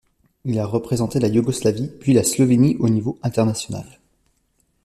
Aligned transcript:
Il 0.45 0.57
a 0.57 0.65
représenté 0.65 1.19
la 1.19 1.27
Yougoslavie 1.27 1.91
puis 1.99 2.13
la 2.13 2.23
Slovénie 2.23 2.75
au 2.79 2.89
niveau 2.89 3.19
international. 3.21 3.85